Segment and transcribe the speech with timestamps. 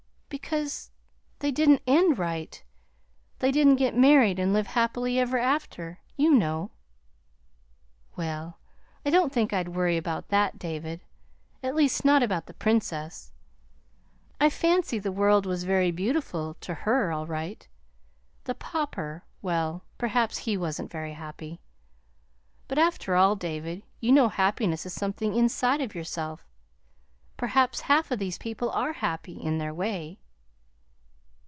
[0.45, 0.91] "Because
[1.39, 2.63] they didn't end right.
[3.39, 6.71] They didn't get married and live happy ever after, you know."
[8.15, 8.57] "Well,
[9.05, 11.01] I don't think I'd worry about that, David,
[11.61, 13.33] at least, not about the Princess.
[14.39, 17.67] I fancy the world was very beautiful to her, all right.
[18.45, 21.59] The Pauper well, perhaps he wasn't very happy.
[22.69, 26.47] But, after all, David, you know happiness is something inside of yourself.
[27.35, 30.19] Perhaps half of these people are happy, in their way."